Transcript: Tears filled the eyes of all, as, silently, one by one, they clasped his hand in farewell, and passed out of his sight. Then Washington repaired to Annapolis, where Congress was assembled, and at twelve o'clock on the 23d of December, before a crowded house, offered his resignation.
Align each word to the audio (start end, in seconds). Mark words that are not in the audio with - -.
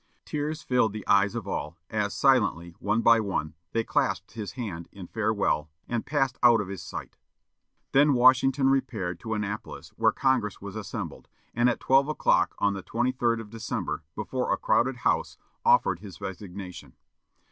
Tears 0.25 0.63
filled 0.63 0.93
the 0.93 1.05
eyes 1.05 1.35
of 1.35 1.47
all, 1.47 1.77
as, 1.91 2.15
silently, 2.15 2.71
one 2.79 3.01
by 3.03 3.19
one, 3.19 3.53
they 3.71 3.83
clasped 3.83 4.31
his 4.31 4.53
hand 4.53 4.89
in 4.91 5.05
farewell, 5.05 5.69
and 5.87 6.07
passed 6.07 6.39
out 6.41 6.59
of 6.59 6.69
his 6.69 6.81
sight. 6.81 7.17
Then 7.91 8.15
Washington 8.15 8.67
repaired 8.71 9.19
to 9.19 9.35
Annapolis, 9.35 9.89
where 9.97 10.11
Congress 10.11 10.59
was 10.59 10.75
assembled, 10.75 11.27
and 11.53 11.69
at 11.69 11.79
twelve 11.79 12.07
o'clock 12.07 12.55
on 12.57 12.73
the 12.73 12.81
23d 12.81 13.39
of 13.39 13.51
December, 13.51 14.01
before 14.15 14.51
a 14.51 14.57
crowded 14.57 14.95
house, 14.95 15.37
offered 15.63 15.99
his 15.99 16.19
resignation. 16.19 16.93